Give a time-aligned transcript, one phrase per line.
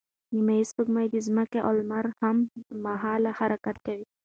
[0.35, 4.05] نیمه سپوږمۍ د ځمکې او لمر سره هممهاله حرکت کوي.